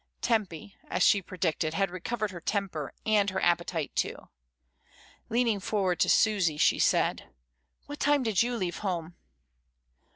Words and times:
Tempy, 0.19 0.75
as 0.87 1.03
she 1.03 1.21
predicted, 1.21 1.75
had 1.75 1.91
recovered 1.91 2.31
her 2.31 2.41
temper 2.41 2.91
and 3.05 3.29
her 3.29 3.39
appetite 3.39 3.95
too. 3.95 4.29
Leaning 5.29 5.59
forward 5.59 5.99
to 5.99 6.09
Susy, 6.09 6.57
she 6.57 6.79
said, 6.79 7.29
"What 7.85 7.99
time 7.99 8.23
did 8.23 8.41
you 8.41 8.57
leave 8.57 8.79
home?" 8.79 9.15